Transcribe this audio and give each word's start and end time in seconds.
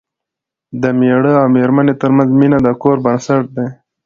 د 0.81 0.83
مېړه 0.99 1.33
او 1.41 1.47
مېرمنې 1.55 1.93
ترمنځ 2.01 2.29
مینه 2.39 2.57
د 2.65 2.67
کور 2.81 2.97
بنسټ 3.05 3.43
دی. 3.55 3.67